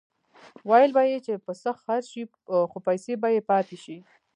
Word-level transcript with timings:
ویل 0.67 0.91
به 0.95 1.01
یې 1.11 1.17
چې 1.25 1.33
پسه 1.45 1.71
خرڅ 1.81 2.05
شي 2.11 2.23
خو 2.71 2.77
پیسې 2.87 3.13
به 3.21 3.27
یې 3.35 3.41
پاتې 3.49 3.77
شي. 3.83 3.97